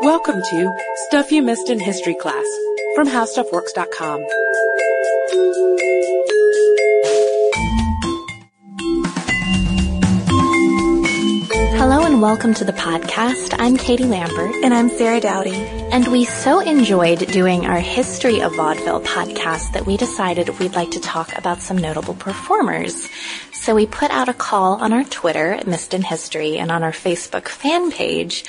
[0.00, 2.44] Welcome to Stuff You Missed in History Class
[2.94, 4.24] from HowStuffWorks.com.
[11.76, 13.54] Hello and welcome to the podcast.
[13.58, 14.54] I'm Katie Lambert.
[14.64, 15.54] And I'm Sarah Dowdy.
[15.54, 20.90] And we so enjoyed doing our History of Vaudeville podcast that we decided we'd like
[20.92, 23.08] to talk about some notable performers.
[23.52, 26.92] So we put out a call on our Twitter, Missed in History, and on our
[26.92, 28.44] Facebook fan page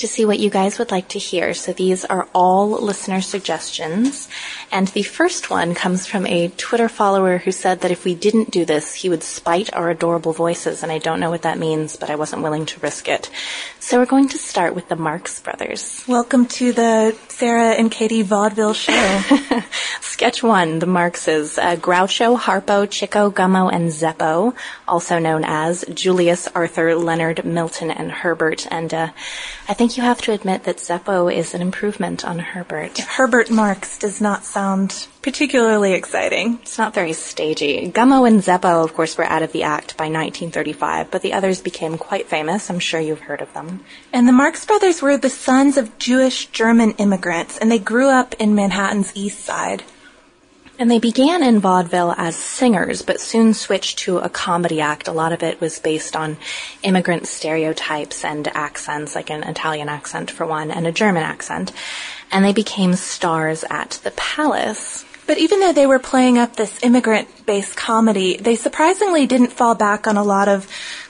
[0.00, 1.52] to see what you guys would like to hear.
[1.52, 4.28] So these are all listener suggestions.
[4.72, 8.50] And the first one comes from a Twitter follower who said that if we didn't
[8.50, 10.82] do this, he would spite our adorable voices.
[10.82, 13.30] And I don't know what that means, but I wasn't willing to risk it.
[13.78, 16.02] So we're going to start with the Marx Brothers.
[16.08, 19.20] Welcome to the Sarah and Katie vaudeville show.
[20.00, 24.54] Sketch one, the Marxes, uh, Groucho, Harpo, Chico, Gummo, and Zeppo,
[24.88, 28.66] also known as Julius, Arthur, Leonard, Milton, and Herbert.
[28.70, 29.08] And uh,
[29.70, 32.98] I think you have to admit that Zeppo is an improvement on Herbert.
[32.98, 36.58] Herbert Marx does not sound particularly exciting.
[36.62, 37.88] It's not very stagey.
[37.88, 41.60] Gummo and Zeppo, of course, were out of the act by 1935, but the others
[41.60, 42.68] became quite famous.
[42.68, 43.84] I'm sure you've heard of them.
[44.12, 48.34] And the Marx brothers were the sons of Jewish German immigrants, and they grew up
[48.40, 49.84] in Manhattan's East Side.
[50.80, 55.08] And they began in vaudeville as singers, but soon switched to a comedy act.
[55.08, 56.38] A lot of it was based on
[56.82, 61.70] immigrant stereotypes and accents, like an Italian accent for one, and a German accent.
[62.32, 65.04] And they became stars at the Palace.
[65.26, 70.06] But even though they were playing up this immigrant-based comedy, they surprisingly didn't fall back
[70.06, 70.66] on a lot of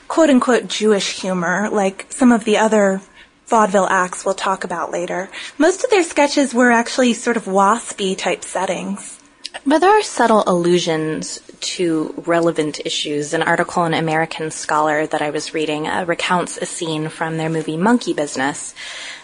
[0.09, 3.03] quote-unquote Jewish humor, like some of the other
[3.47, 5.31] vaudeville acts we'll talk about later.
[5.59, 9.20] Most of their sketches were actually sort of waspy type settings.
[9.67, 13.35] But there are subtle allusions to relevant issues.
[13.35, 17.51] An article in American Scholar that I was reading uh, recounts a scene from their
[17.51, 18.75] movie Monkey Business,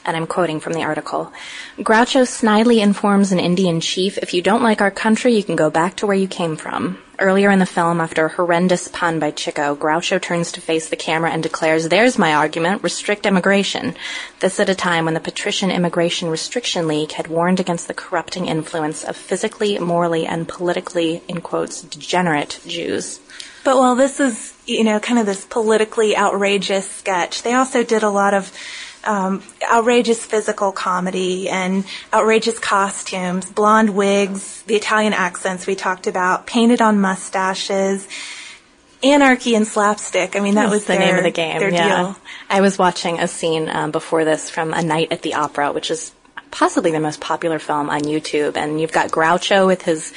[0.07, 1.33] and I'm quoting from the article.
[1.79, 5.69] Groucho snidely informs an Indian chief, if you don't like our country, you can go
[5.69, 6.99] back to where you came from.
[7.19, 10.97] Earlier in the film, after a horrendous pun by Chico, Groucho turns to face the
[10.97, 13.95] camera and declares, there's my argument, restrict immigration.
[14.41, 18.47] This at a time when the Patrician Immigration Restriction League had warned against the corrupting
[18.47, 23.19] influence of physically, morally, and politically, in quotes, degenerate Jews.
[23.65, 28.03] But while this is, you know, kind of this politically outrageous sketch, they also did
[28.03, 28.53] a lot of
[29.07, 36.47] um, outrageous physical comedy and outrageous costumes, blonde wigs, the Italian accents we talked about,
[36.47, 38.07] painted on mustaches,
[39.03, 40.37] anarchy and slapstick.
[40.37, 41.61] I mean, that was the their, name of the game.
[41.61, 41.89] Yeah.
[41.89, 42.17] deal.
[42.49, 45.91] I was watching a scene um, before this from A Night at the Opera, which
[45.91, 46.13] is
[46.51, 48.57] possibly the most popular film on YouTube.
[48.57, 50.13] And you've got Groucho with his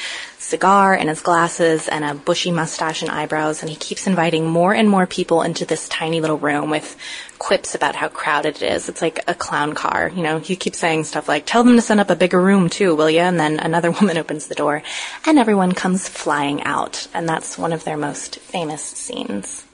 [0.49, 4.73] cigar and his glasses and a bushy mustache and eyebrows, and he keeps inviting more
[4.73, 6.97] and more people into this tiny little room with
[7.37, 8.89] quips about how crowded it is.
[8.89, 10.11] It's like a clown car.
[10.13, 12.69] You know, he keeps saying stuff like, tell them to send up a bigger room
[12.69, 13.21] too, will you?
[13.21, 14.83] And then another woman opens the door
[15.25, 17.07] and everyone comes flying out.
[17.13, 19.65] And that's one of their most famous scenes.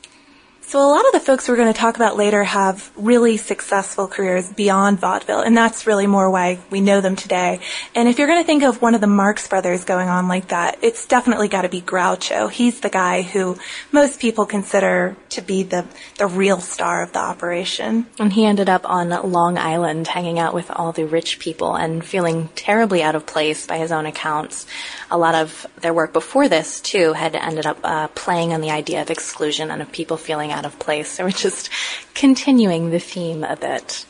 [0.68, 4.08] So a lot of the folks we're going to talk about later have really successful
[4.08, 7.60] careers beyond vaudeville, and that's really more why we know them today.
[7.94, 10.48] And if you're going to think of one of the Marx brothers going on like
[10.48, 12.50] that, it's definitely got to be Groucho.
[12.50, 13.60] He's the guy who
[13.92, 15.86] most people consider to be the,
[16.18, 18.08] the real star of the operation.
[18.18, 22.04] And he ended up on Long Island hanging out with all the rich people and
[22.04, 24.66] feeling terribly out of place by his own accounts.
[25.12, 28.72] A lot of their work before this, too, had ended up uh, playing on the
[28.72, 31.12] idea of exclusion and of people feeling out of place.
[31.12, 31.70] So we're just
[32.14, 34.06] continuing the theme a bit.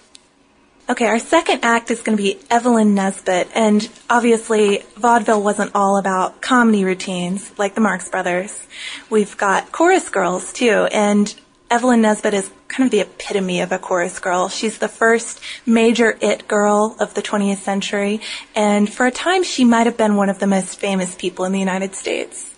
[0.87, 5.97] Okay, our second act is going to be Evelyn Nesbit, and obviously vaudeville wasn't all
[5.97, 8.67] about comedy routines like the Marx Brothers.
[9.09, 11.33] We've got chorus girls too, and
[11.71, 14.47] Evelyn Nesbit is kind of the epitome of a chorus girl.
[14.47, 18.21] She's the first major it girl of the 20th century,
[18.53, 21.51] and for a time she might have been one of the most famous people in
[21.51, 22.54] the United States.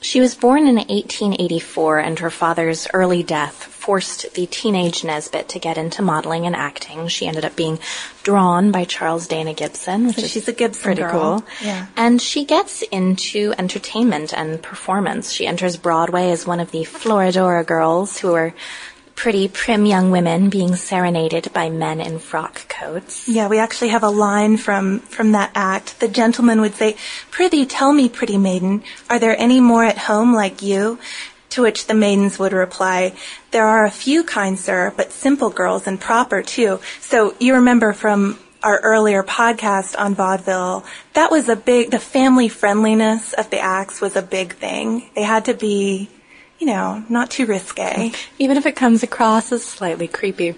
[0.00, 5.58] She was born in 1884, and her father's early death forced the teenage Nesbit to
[5.58, 7.08] get into modeling and acting.
[7.08, 7.78] She ended up being
[8.22, 11.40] drawn by Charles Dana Gibson, which So is she's a Gibson pretty girl.
[11.40, 11.44] cool.
[11.64, 11.86] Yeah.
[11.96, 15.32] And she gets into entertainment and performance.
[15.32, 18.54] She enters Broadway as one of the Florodora girls who are
[19.18, 23.28] pretty prim young women being serenaded by men in frock coats.
[23.28, 25.98] Yeah, we actually have a line from, from that act.
[25.98, 26.96] The gentleman would say,
[27.32, 31.00] Prithee, tell me, pretty maiden, are there any more at home like you?
[31.50, 33.12] To which the maidens would reply,
[33.50, 36.78] There are a few, kind sir, but simple girls and proper too.
[37.00, 42.48] So you remember from our earlier podcast on vaudeville, that was a big, the family
[42.48, 45.10] friendliness of the acts was a big thing.
[45.16, 46.08] They had to be,
[46.58, 48.12] you know, not too risque.
[48.38, 50.54] even if it comes across as slightly creepy.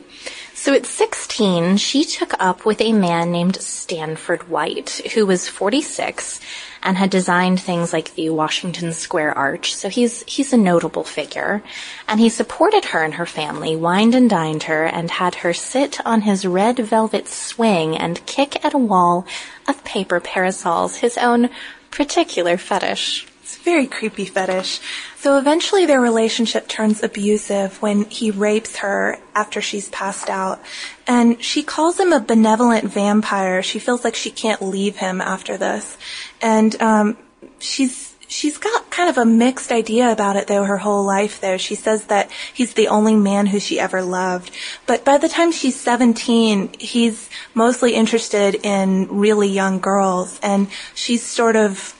[0.54, 6.38] So at 16, she took up with a man named Stanford White, who was 46
[6.82, 9.74] and had designed things like the Washington Square Arch.
[9.74, 11.62] So he's, he's a notable figure.
[12.06, 16.04] And he supported her and her family, wined and dined her, and had her sit
[16.06, 19.26] on his red velvet swing and kick at a wall
[19.66, 21.48] of paper parasols, his own
[21.90, 23.26] particular fetish.
[23.62, 24.80] Very creepy fetish.
[25.16, 30.60] So eventually their relationship turns abusive when he rapes her after she's passed out.
[31.06, 33.62] And she calls him a benevolent vampire.
[33.62, 35.98] She feels like she can't leave him after this.
[36.40, 37.18] And, um,
[37.58, 41.56] she's, she's got kind of a mixed idea about it though her whole life though.
[41.56, 44.50] She says that he's the only man who she ever loved.
[44.86, 51.22] But by the time she's 17, he's mostly interested in really young girls and she's
[51.22, 51.94] sort of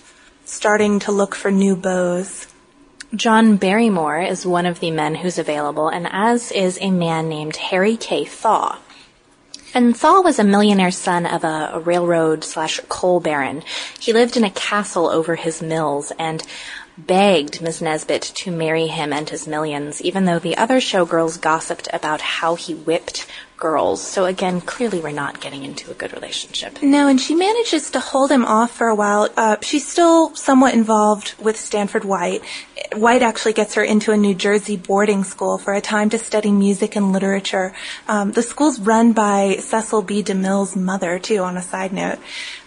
[0.50, 2.26] starting to look for new beaux.
[3.14, 7.55] John Barrymore is one of the men who's available, and as is a man named
[7.56, 8.25] Harry K.
[8.25, 8.79] Thaw.
[9.73, 13.62] And Thaw was a millionaire son of a, a railroad slash coal baron.
[14.00, 16.43] He lived in a castle over his mills and
[16.99, 21.88] begged Miss Nesbit to marry him and his millions, even though the other showgirls gossiped
[21.93, 23.25] about how he whipped
[23.60, 24.02] girls.
[24.02, 26.82] So again, clearly we're not getting into a good relationship.
[26.82, 29.28] No, and she manages to hold him off for a while.
[29.36, 32.42] Uh, she's still somewhat involved with Stanford White.
[32.94, 36.50] White actually gets her into a New Jersey boarding school for a time to study
[36.50, 37.72] music and literature.
[38.08, 40.22] Um, the school's run by Cecil B.
[40.22, 42.18] DeMille's mother, too, on a side note.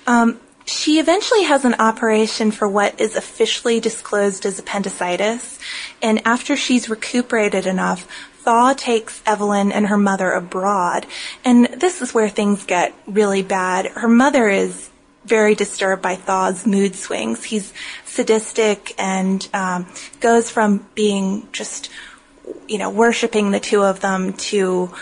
[0.08, 5.60] Um, she eventually has an operation for what is officially disclosed as appendicitis,
[6.02, 8.08] and after she's recuperated enough,
[8.44, 11.06] Thaw takes Evelyn and her mother abroad.
[11.46, 13.88] And this is where things get really bad.
[13.88, 14.90] Her mother is
[15.26, 17.44] very disturbed by Thaw's mood swings.
[17.44, 17.74] He's
[18.06, 19.88] sadistic and um,
[20.20, 21.90] goes from being just,
[22.68, 24.94] you know, worshiping the two of them to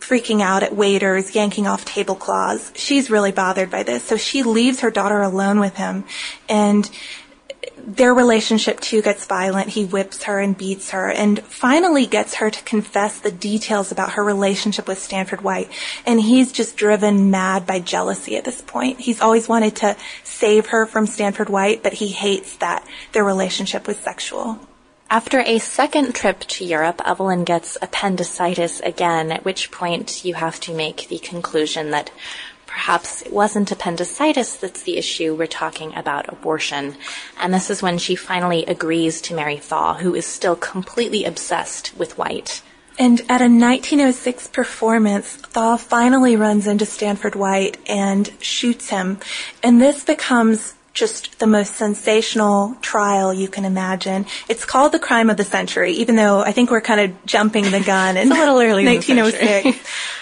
[0.00, 2.72] freaking out at waiters, yanking off tablecloths.
[2.78, 6.04] She's really bothered by this, so she leaves her daughter alone with him,
[6.46, 6.88] and
[7.76, 9.68] their relationship too gets violent.
[9.68, 14.12] He whips her and beats her and finally gets her to confess the details about
[14.12, 15.70] her relationship with Stanford White.
[16.06, 19.00] And he's just driven mad by jealousy at this point.
[19.00, 23.86] He's always wanted to save her from Stanford White, but he hates that their relationship
[23.86, 24.58] was sexual.
[25.10, 30.58] After a second trip to Europe, Evelyn gets appendicitis again, at which point you have
[30.60, 32.10] to make the conclusion that
[32.74, 36.96] perhaps it wasn't appendicitis that's the issue, we're talking about abortion.
[37.38, 41.96] And this is when she finally agrees to marry Thaw, who is still completely obsessed
[41.96, 42.62] with White.
[42.98, 49.20] And at a 1906 performance, Thaw finally runs into Stanford White and shoots him.
[49.62, 54.26] And this becomes just the most sensational trial you can imagine.
[54.48, 57.70] It's called the crime of the century, even though I think we're kind of jumping
[57.70, 58.16] the gun.
[58.16, 59.78] it's a little early 1906.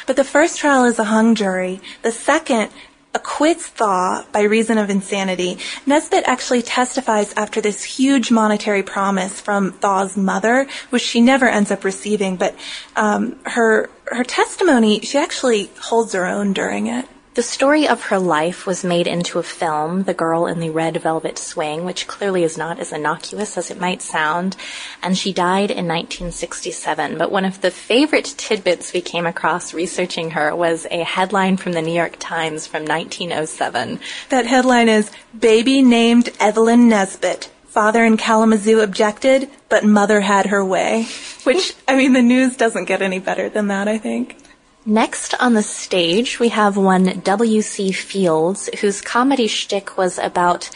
[0.07, 1.81] but the first trial is a hung jury.
[2.01, 2.71] The second
[3.15, 5.59] acquits Thaw by reason of insanity.
[5.85, 11.71] Nesbit actually testifies after this huge monetary promise from Thaw's mother, which she never ends
[11.71, 12.55] up receiving, but
[12.97, 17.07] um, her her testimony, she actually holds her own during it.
[17.35, 20.99] The story of her life was made into a film, The Girl in the Red
[20.99, 24.55] Velvet Swing, which clearly is not as innocuous as it might sound,
[25.03, 27.17] and she died in 1967.
[27.17, 31.73] But one of the favorite tidbits we came across researching her was a headline from
[31.73, 33.99] the New York Times from 1907.
[34.29, 37.51] That headline is, Baby named Evelyn Nesbit.
[37.65, 41.07] Father in Kalamazoo objected, but mother had her way.
[41.45, 44.37] Which, I mean, the news doesn't get any better than that, I think.
[44.85, 47.93] Next on the stage, we have one W.C.
[47.93, 50.71] Fields, whose comedy shtick was about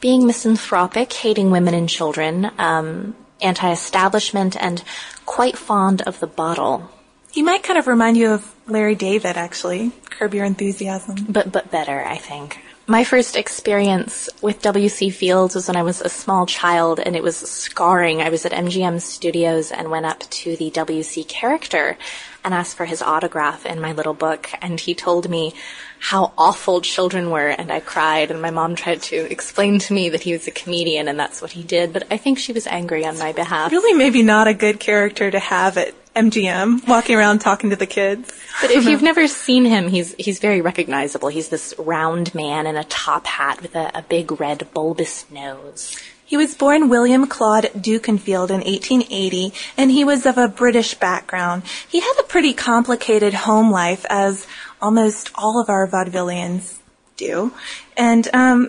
[0.00, 4.82] being misanthropic, hating women and children, um, anti-establishment, and
[5.24, 6.90] quite fond of the bottle.
[7.30, 9.92] He might kind of remind you of Larry David, actually.
[10.10, 11.26] Curb Your Enthusiasm.
[11.28, 12.58] But, but better, I think.
[12.88, 15.10] My first experience with W.C.
[15.10, 18.22] Fields was when I was a small child and it was scarring.
[18.22, 21.24] I was at MGM Studios and went up to the W.C.
[21.24, 21.98] character
[22.46, 25.52] and asked for his autograph in my little book and he told me
[25.98, 30.10] how awful children were and I cried and my mom tried to explain to me
[30.10, 32.68] that he was a comedian and that's what he did, but I think she was
[32.68, 33.72] angry on my behalf.
[33.72, 37.86] Really maybe not a good character to have at MGM, walking around talking to the
[37.86, 38.32] kids.
[38.62, 41.28] But if you've never seen him, he's he's very recognizable.
[41.28, 45.94] He's this round man in a top hat with a, a big red bulbous nose.
[46.26, 51.62] He was born William Claude Dukenfield in 1880, and he was of a British background.
[51.88, 54.48] He had a pretty complicated home life, as
[54.82, 56.78] almost all of our vaudevillians
[57.16, 57.52] do.
[57.96, 58.68] And, um,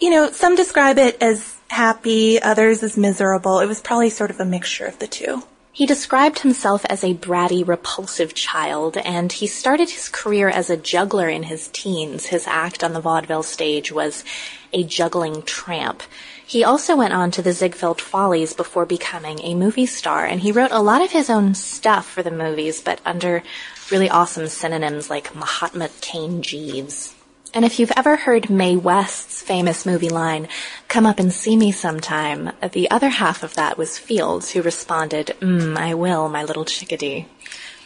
[0.00, 3.60] you know, some describe it as happy, others as miserable.
[3.60, 5.44] It was probably sort of a mixture of the two.
[5.72, 10.76] He described himself as a bratty, repulsive child, and he started his career as a
[10.76, 12.26] juggler in his teens.
[12.26, 14.24] His act on the vaudeville stage was
[14.72, 16.02] a juggling tramp.
[16.50, 20.50] He also went on to the Ziegfeld Follies before becoming a movie star, and he
[20.50, 23.44] wrote a lot of his own stuff for the movies, but under
[23.88, 27.14] really awesome synonyms like Mahatma Kane Jeeves.
[27.54, 30.48] And if you've ever heard Mae West's famous movie line,
[30.88, 35.36] come up and see me sometime, the other half of that was Fields, who responded,
[35.38, 37.28] mm, I will, my little chickadee.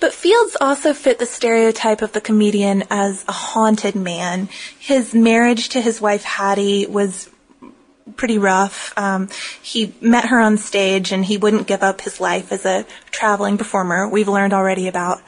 [0.00, 4.49] But Fields also fit the stereotype of the comedian as a haunted man.
[4.78, 7.28] His marriage to his wife Hattie was
[8.16, 8.92] pretty rough.
[8.96, 9.28] Um,
[9.62, 13.58] he met her on stage and he wouldn't give up his life as a traveling
[13.58, 14.08] performer.
[14.08, 15.23] We've learned already about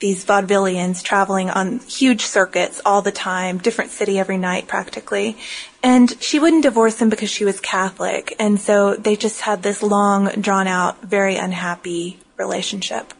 [0.00, 5.36] these vaudevillians traveling on huge circuits all the time, different city every night practically.
[5.82, 8.34] And she wouldn't divorce him because she was Catholic.
[8.38, 13.12] And so they just had this long, drawn out, very unhappy relationship.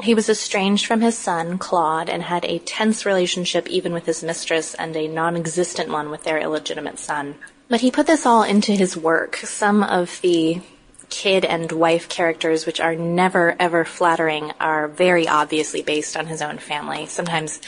[0.00, 4.22] He was estranged from his son, Claude, and had a tense relationship even with his
[4.22, 7.34] mistress and a non-existent one with their illegitimate son.
[7.68, 9.36] But he put this all into his work.
[9.36, 10.62] Some of the
[11.10, 16.40] kid and wife characters, which are never ever flattering, are very obviously based on his
[16.40, 17.04] own family.
[17.06, 17.60] Sometimes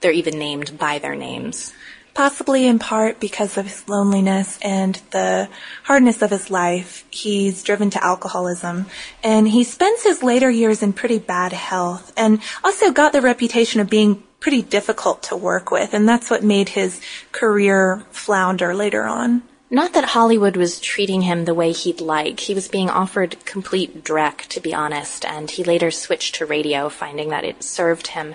[0.00, 1.72] they're even named by their names.
[2.20, 5.48] Possibly in part because of his loneliness and the
[5.84, 8.84] hardness of his life, he's driven to alcoholism
[9.22, 13.80] and he spends his later years in pretty bad health and also got the reputation
[13.80, 17.00] of being pretty difficult to work with and that's what made his
[17.32, 19.42] career flounder later on.
[19.70, 22.40] Not that Hollywood was treating him the way he'd like.
[22.40, 26.88] He was being offered complete dreck, to be honest, and he later switched to radio,
[26.88, 28.34] finding that it served him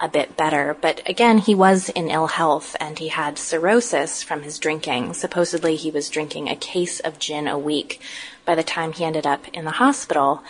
[0.00, 0.76] a bit better.
[0.80, 5.14] But again, he was in ill health and he had cirrhosis from his drinking.
[5.14, 8.00] Supposedly he was drinking a case of gin a week
[8.44, 10.42] by the time he ended up in the hospital.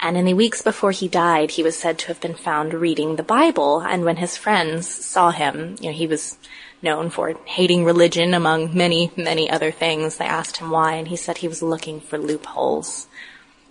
[0.00, 3.16] And in the weeks before he died, he was said to have been found reading
[3.16, 3.80] the Bible.
[3.80, 6.38] And when his friends saw him, you know, he was
[6.82, 10.16] known for hating religion among many, many other things.
[10.16, 13.06] They asked him why, and he said he was looking for loopholes.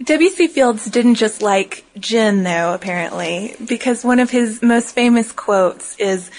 [0.04, 0.48] W.C.
[0.48, 6.32] Fields didn't just like gin, though, apparently, because one of his most famous quotes is,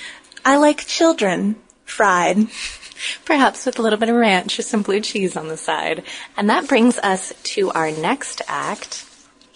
[0.44, 2.48] I like children fried.
[3.24, 6.02] Perhaps with a little bit of ranch or some blue cheese on the side.
[6.36, 9.04] And that brings us to our next act.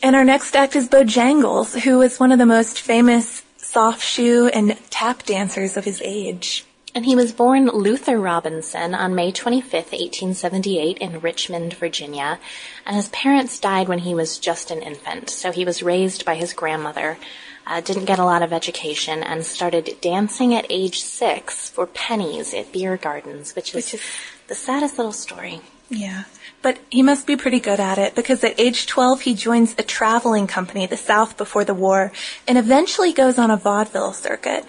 [0.03, 4.49] And our next act is Bojangles, who is one of the most famous soft shoe
[4.49, 6.65] and tap dancers of his age.
[6.97, 12.39] And he was born Luther Robinson on May 25, 1878 in Richmond, Virginia.
[12.87, 15.29] And his parents died when he was just an infant.
[15.29, 17.19] So he was raised by his grandmother,
[17.67, 22.55] uh, didn't get a lot of education, and started dancing at age six for pennies
[22.55, 24.01] at beer gardens, which is, which is
[24.49, 25.61] the saddest little story.
[25.89, 26.25] Yeah.
[26.63, 29.83] But he must be pretty good at it because at age 12 he joins a
[29.83, 32.13] traveling company, the South before the war,
[32.49, 34.65] and eventually goes on a vaudeville circuit.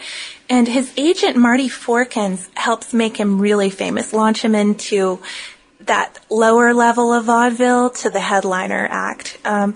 [0.50, 5.19] And his agent, Marty Forkins, helps make him really famous, launch him into
[5.79, 9.38] that lower level of vaudeville to the headliner act.
[9.43, 9.75] Um,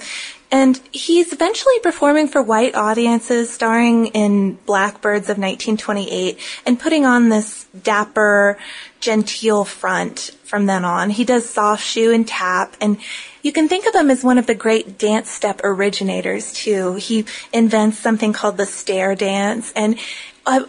[0.51, 7.29] and he's eventually performing for white audiences, starring in Blackbirds of 1928, and putting on
[7.29, 8.57] this dapper,
[8.99, 11.09] genteel front from then on.
[11.09, 12.97] He does soft shoe and tap, and
[13.41, 16.95] you can think of him as one of the great dance step originators too.
[16.95, 19.97] He invents something called the stair dance, and
[20.45, 20.65] a,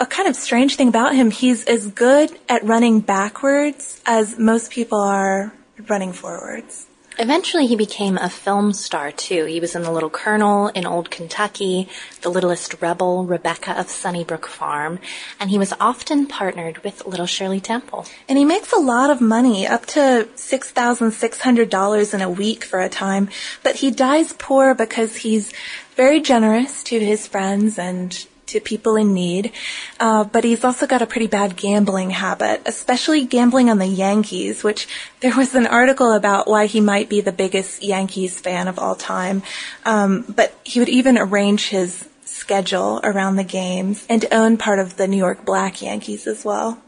[0.00, 4.70] a, kind of strange thing about him, he's as good at running backwards as most
[4.70, 5.52] people are
[5.88, 6.86] running forwards.
[7.18, 9.46] Eventually he became a film star too.
[9.46, 11.88] He was in The Little Colonel in Old Kentucky,
[12.20, 14.98] The Littlest Rebel, Rebecca of Sunnybrook Farm,
[15.40, 18.04] and he was often partnered with Little Shirley Temple.
[18.28, 22.90] And he makes a lot of money, up to $6,600 in a week for a
[22.90, 23.30] time,
[23.62, 25.54] but he dies poor because he's
[25.94, 29.52] very generous to his friends and to people in need.
[30.00, 34.62] Uh, but he's also got a pretty bad gambling habit, especially gambling on the Yankees,
[34.62, 34.88] which
[35.20, 38.94] there was an article about why he might be the biggest Yankees fan of all
[38.94, 39.42] time.
[39.84, 44.96] Um, but he would even arrange his schedule around the games and own part of
[44.96, 46.82] the New York Black Yankees as well.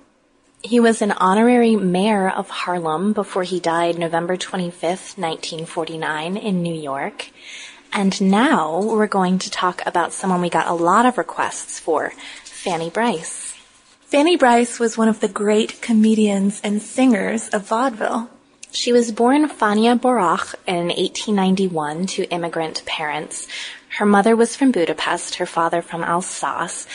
[0.63, 6.75] He was an honorary mayor of Harlem before he died November 25th, 1949 in New
[6.75, 7.31] York.
[7.93, 12.13] And now we're going to talk about someone we got a lot of requests for,
[12.45, 13.55] Fanny Brice.
[14.07, 18.31] Fanny Brice was one of the great comedians and singers of vaudeville.
[18.71, 23.49] She was born Fania Borach in 1891 to immigrant parents.
[23.99, 26.87] Her mother was from Budapest, her father from Alsace,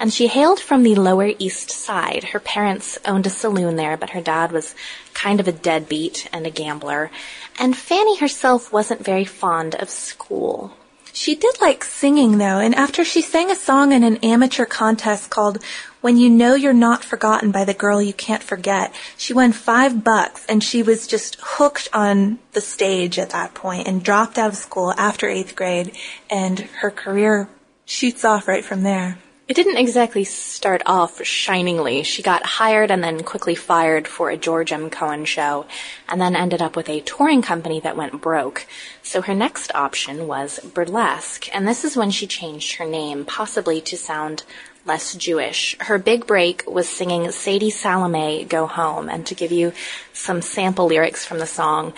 [0.00, 2.24] and she hailed from the Lower East Side.
[2.24, 4.74] Her parents owned a saloon there, but her dad was
[5.12, 7.10] kind of a deadbeat and a gambler.
[7.58, 10.72] And Fanny herself wasn't very fond of school.
[11.12, 15.30] She did like singing though, and after she sang a song in an amateur contest
[15.30, 15.58] called
[16.00, 20.04] When You Know You're Not Forgotten by the Girl You Can't Forget, she won five
[20.04, 24.50] bucks and she was just hooked on the stage at that point and dropped out
[24.50, 25.90] of school after eighth grade
[26.30, 27.48] and her career
[27.84, 29.18] shoots off right from there.
[29.48, 32.02] It didn't exactly start off shiningly.
[32.02, 34.90] She got hired and then quickly fired for a George M.
[34.90, 35.64] Cohan show,
[36.06, 38.66] and then ended up with a touring company that went broke.
[39.02, 43.80] So her next option was burlesque, and this is when she changed her name, possibly
[43.80, 44.42] to sound
[44.88, 45.76] less Jewish.
[45.78, 49.72] Her big break was singing Sadie Salome Go Home, and to give you
[50.14, 51.92] some sample lyrics from the song,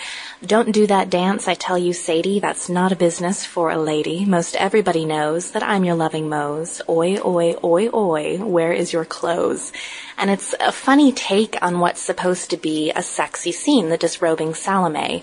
[0.44, 4.25] Don't do that dance, I tell you, Sadie, that's not a business for a lady.
[4.25, 6.82] Most everybody knows that I'm your loving Mose.
[6.88, 9.73] Oi, oi, oi, oi, where is your clothes?
[10.18, 14.52] And it's a funny take on what's supposed to be a sexy scene, the disrobing
[14.52, 15.23] Salome.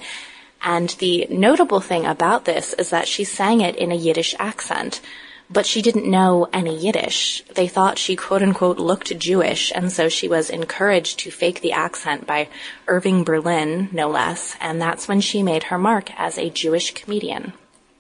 [0.64, 5.02] And the notable thing about this is that she sang it in a Yiddish accent
[5.50, 7.44] but she didn't know any Yiddish.
[7.56, 11.72] They thought she quote unquote looked Jewish, and so she was encouraged to fake the
[11.72, 12.50] accent by
[12.88, 17.54] Irving Berlin, no less, and that's when she made her mark as a Jewish comedian.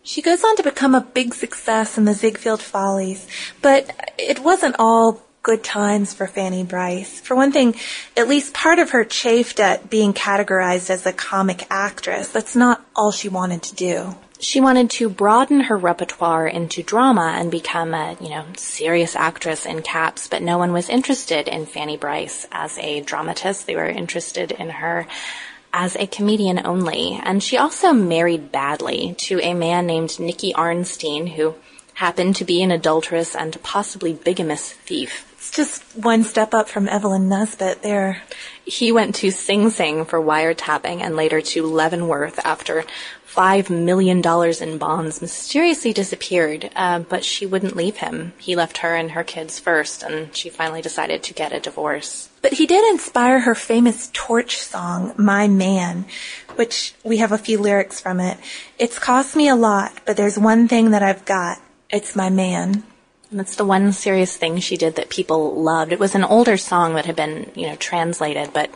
[0.04, 3.27] She goes on to become a big success in the Ziegfeld Follies,
[3.62, 7.20] but it wasn't all good times for Fanny Brice.
[7.22, 7.75] For one thing,
[8.16, 12.30] at least part of her chafed at being categorized as a comic actress.
[12.30, 17.36] That's not all she wanted to do she wanted to broaden her repertoire into drama
[17.38, 21.65] and become a, you know, serious actress in caps, but no one was interested in
[21.65, 23.65] Fanny Brice as a dramatist.
[23.65, 25.08] They were interested in her
[25.74, 27.20] as a comedian only.
[27.24, 31.56] And she also married badly to a man named Nicky Arnstein, who
[31.96, 35.34] happened to be an adulterous and possibly bigamous thief.
[35.38, 38.22] It's just one step up from Evelyn Nesbit there.
[38.65, 42.86] He went to Sing Sing for wiretapping and later to Leavenworth after
[43.38, 48.34] five million dollars in bonds mysteriously disappeared, uh, but she wouldn't leave him.
[48.39, 52.29] He left her and her kids first, and she finally decided to get a divorce.
[52.41, 56.07] But he did inspire her famous torch song, My Man,
[56.55, 58.40] which we have a few lyrics from it.
[58.79, 61.61] It's cost me a lot, but there's one thing that I've got.
[61.92, 62.81] It's my man.
[63.29, 65.92] And that's the one serious thing she did that people loved.
[65.92, 68.72] It was an older song that had been, you know, translated, but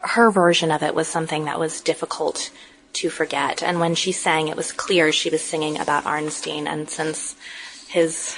[0.00, 2.50] her version of it was something that was difficult
[2.94, 3.62] to forget.
[3.62, 6.66] And when she sang, it was clear she was singing about Arnstein.
[6.66, 7.36] And since
[7.88, 8.36] his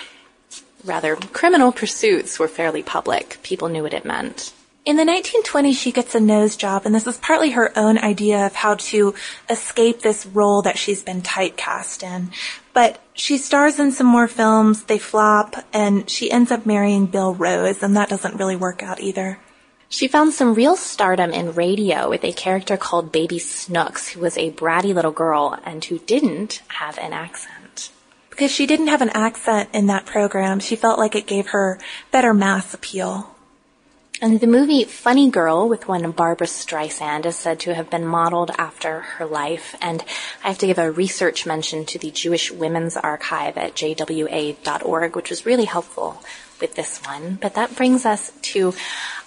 [0.84, 4.52] rather criminal pursuits were fairly public, people knew what it meant.
[4.84, 8.44] In the 1920s, she gets a nose job, and this is partly her own idea
[8.44, 9.14] of how to
[9.48, 12.30] escape this role that she's been typecast in.
[12.74, 17.34] But she stars in some more films, they flop, and she ends up marrying Bill
[17.34, 19.38] Rose, and that doesn't really work out either.
[19.94, 24.36] She found some real stardom in radio with a character called Baby Snooks, who was
[24.36, 27.90] a bratty little girl and who didn't have an accent.
[28.28, 31.78] Because she didn't have an accent in that program, she felt like it gave her
[32.10, 33.36] better mass appeal.
[34.20, 38.50] And the movie Funny Girl with one Barbra Streisand is said to have been modeled
[38.58, 39.76] after her life.
[39.80, 40.02] And
[40.42, 45.30] I have to give a research mention to the Jewish Women's Archive at jwa.org, which
[45.30, 46.20] was really helpful
[46.64, 48.72] with this one, but that brings us to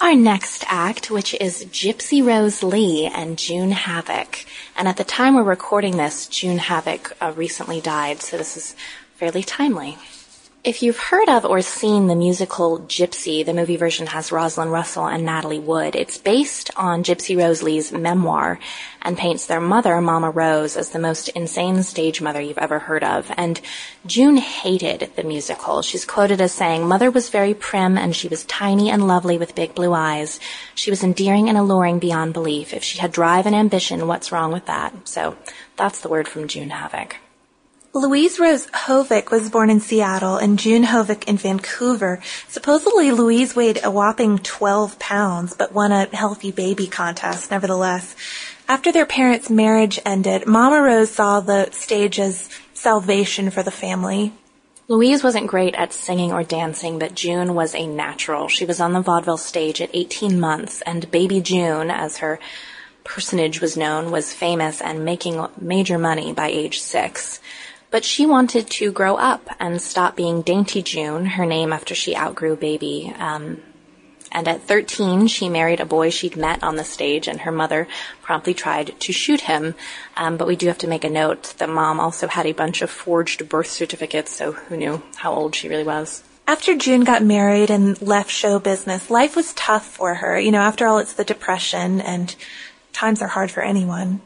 [0.02, 4.44] our next act, which is Gypsy Rose Lee and June Havoc.
[4.76, 8.76] And at the time we're recording this, June Havoc uh, recently died, so this is
[9.18, 10.00] fairly timely.
[10.68, 15.08] If you've heard of or seen the musical Gypsy, the movie version has Rosalind Russell
[15.08, 15.96] and Natalie Wood.
[15.96, 18.60] It's based on Gypsy Rose Lee's memoir
[19.02, 23.06] and paints their mother, Mama Rose, as the most insane stage mother you've ever heard
[23.06, 23.32] of.
[23.38, 23.62] And
[24.06, 25.84] June hated the musical.
[25.84, 29.56] She's quoted as saying, Mother was very prim and she was tiny and lovely with
[29.56, 30.38] big blue eyes.
[30.76, 32.74] She was endearing and alluring beyond belief.
[32.74, 35.08] If she had drive and ambition, what's wrong with that?
[35.08, 35.38] So
[35.78, 37.16] that's the word from June Havoc.
[37.98, 42.22] Louise Rose Hovick was born in Seattle and June Hovick in Vancouver.
[42.48, 48.16] Supposedly Louise weighed a whopping 12 pounds, but won a healthy baby contest nevertheless.
[48.68, 54.32] After their parents' marriage ended, Mama Rose saw the stage as salvation for the family.
[54.88, 58.48] Louise wasn't great at singing or dancing, but June was a natural.
[58.48, 62.38] She was on the vaudeville stage at 18 months, and Baby June, as her
[63.04, 67.40] personage was known, was famous and making major money by age six.
[67.98, 72.16] But she wanted to grow up and stop being Dainty June, her name after she
[72.16, 73.12] outgrew Baby.
[73.18, 73.64] Um,
[74.32, 77.88] And at 13, she married a boy she'd met on the stage, and her mother
[78.22, 79.74] promptly tried to shoot him.
[80.16, 82.84] Um, but we do have to make a note that mom also had a bunch
[82.84, 86.22] of forged birth certificates, so who knew how old she really was.
[86.46, 90.40] After June got married and left show business, life was tough for her.
[90.40, 92.36] You know, after all, it's the Depression, and
[92.94, 94.22] times are hard for anyone.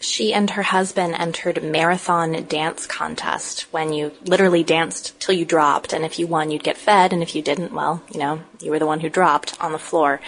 [0.00, 5.92] She and her husband entered marathon dance contest when you literally danced till you dropped.
[5.92, 7.12] And if you won, you'd get fed.
[7.12, 9.78] And if you didn't, well, you know, you were the one who dropped on the
[9.78, 10.20] floor.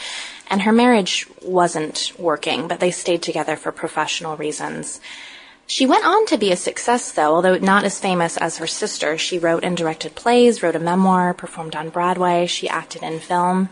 [0.48, 5.00] And her marriage wasn't working, but they stayed together for professional reasons.
[5.66, 9.18] She went on to be a success though, although not as famous as her sister.
[9.18, 13.68] She wrote and directed plays, wrote a memoir, performed on Broadway, she acted in film.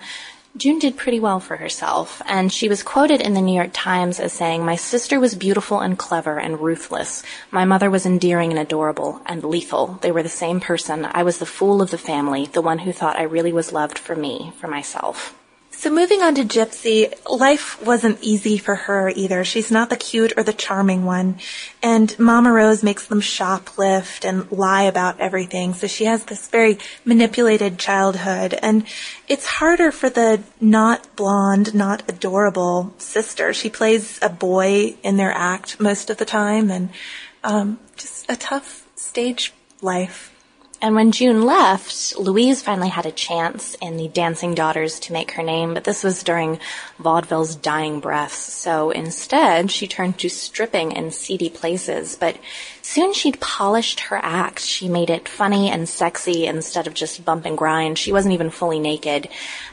[0.56, 4.18] June did pretty well for herself, and she was quoted in the New York Times
[4.18, 7.22] as saying, My sister was beautiful and clever and ruthless.
[7.50, 9.98] My mother was endearing and adorable and lethal.
[10.00, 11.06] They were the same person.
[11.12, 13.98] I was the fool of the family, the one who thought I really was loved
[13.98, 15.34] for me, for myself.
[15.78, 19.44] So moving on to Gypsy, life wasn't easy for her either.
[19.44, 21.38] She's not the cute or the charming one.
[21.82, 25.74] And Mama Rose makes them shoplift and lie about everything.
[25.74, 28.54] So she has this very manipulated childhood.
[28.54, 28.86] And
[29.28, 33.52] it's harder for the not blonde, not adorable sister.
[33.52, 36.88] She plays a boy in their act most of the time and
[37.44, 40.35] um, just a tough stage life.
[40.86, 45.32] And when June left, Louise finally had a chance in the Dancing Daughters to make
[45.32, 46.60] her name, but this was during
[47.00, 48.36] vaudeville's dying breaths.
[48.36, 52.38] So instead, she turned to stripping in seedy places, but
[52.82, 54.60] soon she'd polished her act.
[54.60, 57.98] She made it funny and sexy instead of just bump and grind.
[57.98, 59.28] She wasn't even fully naked.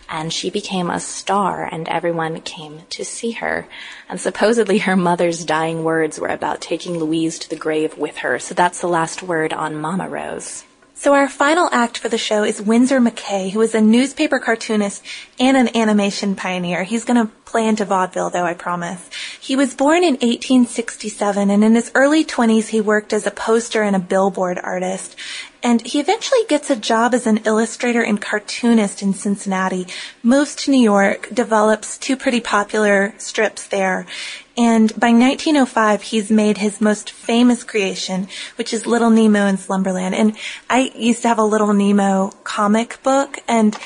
[0.09, 3.67] And she became a star and everyone came to see her.
[4.09, 8.39] And supposedly her mother's dying words were about taking Louise to the grave with her.
[8.39, 10.63] So that's the last word on Mama Rose.
[10.95, 15.03] So our final act for the show is Winsor McCay, who is a newspaper cartoonist
[15.39, 16.83] and an animation pioneer.
[16.83, 19.09] He's going to play into vaudeville, though, I promise.
[19.39, 23.81] He was born in 1867, and in his early 20s, he worked as a poster
[23.81, 25.15] and a billboard artist.
[25.63, 29.87] And he eventually gets a job as an illustrator and cartoonist in Cincinnati,
[30.21, 34.05] moves to New York, develops two pretty popular strips there,
[34.55, 40.13] and by 1905, he's made his most famous creation, which is Little Nemo in Slumberland.
[40.13, 40.37] And
[40.69, 43.77] I used to have a Little Nemo comic book, and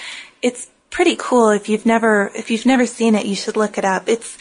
[0.41, 1.49] it's pretty cool.
[1.49, 4.09] If you've never, if you've never seen it, you should look it up.
[4.09, 4.37] It's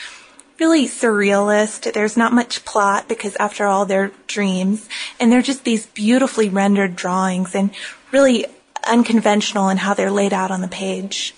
[0.59, 1.93] really surrealist.
[1.93, 4.89] There's not much plot because after all, they're dreams.
[5.21, 7.71] And they're just these beautifully rendered drawings and
[8.11, 8.47] really
[8.87, 11.35] unconventional in how they're laid out on the page.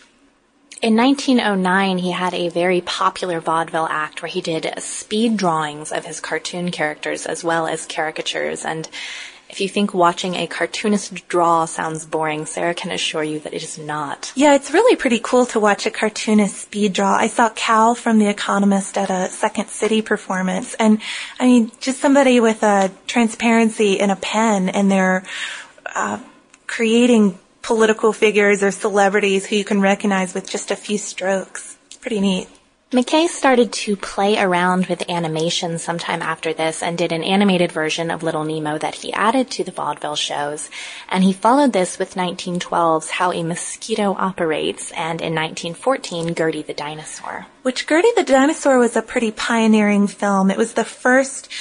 [0.80, 6.04] In 1909, he had a very popular vaudeville act where he did speed drawings of
[6.04, 8.64] his cartoon characters as well as caricatures.
[8.64, 8.88] And
[9.50, 13.64] if you think watching a cartoonist draw sounds boring, Sarah can assure you that it
[13.64, 14.30] is not.
[14.36, 17.16] Yeah, it's really pretty cool to watch a cartoonist speed draw.
[17.16, 21.00] I saw Cal from The Economist at a Second City performance, and
[21.40, 25.24] I mean, just somebody with a transparency and a pen, and they're
[25.92, 26.20] uh,
[26.68, 27.36] creating
[27.68, 31.76] political figures or celebrities who you can recognize with just a few strokes.
[32.00, 32.48] Pretty neat.
[32.92, 38.10] McCay started to play around with animation sometime after this and did an animated version
[38.10, 40.70] of Little Nemo that he added to the vaudeville shows.
[41.10, 46.72] And he followed this with 1912's How a Mosquito Operates and in 1914 Gertie the
[46.72, 47.48] Dinosaur.
[47.60, 50.50] Which Gertie the Dinosaur was a pretty pioneering film.
[50.50, 51.52] It was the first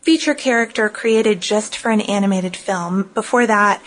[0.00, 3.10] feature character created just for an animated film.
[3.12, 3.82] Before that,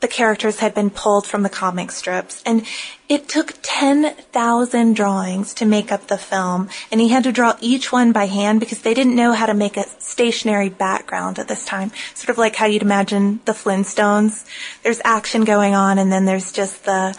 [0.00, 2.42] the characters had been pulled from the comic strips.
[2.44, 2.66] And
[3.08, 6.68] it took 10,000 drawings to make up the film.
[6.90, 9.54] And he had to draw each one by hand because they didn't know how to
[9.54, 11.92] make a stationary background at this time.
[12.14, 14.46] Sort of like how you'd imagine the Flintstones.
[14.82, 17.16] There's action going on and then there's just the,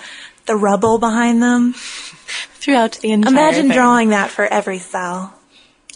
[0.47, 1.73] the rubble behind them.
[2.53, 3.71] Throughout the entire Imagine thing.
[3.77, 5.33] drawing that for every cel.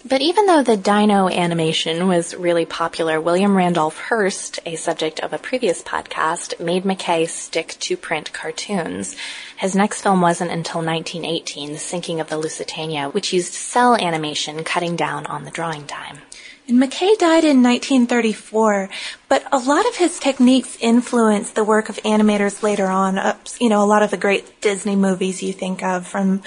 [0.08, 5.34] But even though the dino animation was really popular, William Randolph Hearst, a subject of
[5.34, 9.16] a previous podcast, made McCay stick to print cartoons.
[9.58, 14.64] His next film wasn't until 1918, The Sinking of the Lusitania, which used cel animation,
[14.64, 16.20] cutting down on the drawing time.
[16.68, 18.90] And McCay died in 1934,
[19.30, 23.20] but a lot of his techniques influenced the work of animators later on.
[23.20, 26.42] Uh, you know, a lot of the great Disney movies you think of from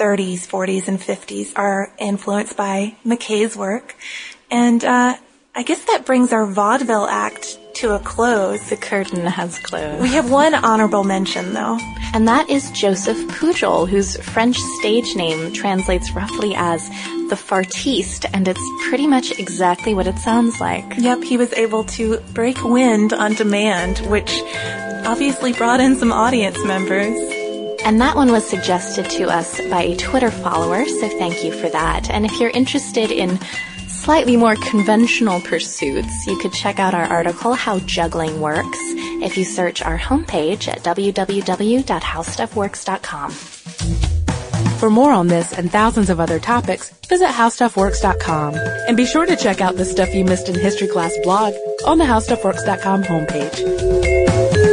[0.00, 3.94] 30s, 40s, and 50s are influenced by McCay's work.
[4.50, 5.16] And uh,
[5.54, 8.70] I guess that brings our vaudeville act to a close.
[8.70, 10.00] The curtain has closed.
[10.00, 11.78] We have one honorable mention, though.
[12.14, 16.88] And that is Joseph Pujol, whose French stage name translates roughly as
[17.28, 20.84] the fartiste, and it's pretty much exactly what it sounds like.
[20.98, 24.42] Yep, he was able to break wind on demand, which
[25.04, 27.39] obviously brought in some audience members.
[27.84, 31.68] And that one was suggested to us by a Twitter follower, so thank you for
[31.68, 32.08] that.
[32.10, 33.40] And if you're interested in
[33.88, 38.78] slightly more conventional pursuits, you could check out our article, How Juggling Works,
[39.22, 43.32] if you search our homepage at www.howstuffworks.com.
[44.80, 48.54] For more on this and thousands of other topics, visit howstuffworks.com.
[48.54, 51.52] And be sure to check out the Stuff You Missed in History Class blog
[51.86, 54.69] on the howstuffworks.com homepage.